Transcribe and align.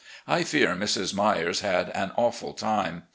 I 0.27 0.43
fear 0.43 0.69
Mrs. 0.69 1.13
Myers 1.13 1.59
had 1.59 1.91
an 1.91 2.11
awful 2.17 2.53
time. 2.53 3.03